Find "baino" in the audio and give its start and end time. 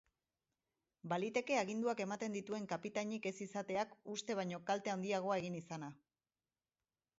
4.43-4.63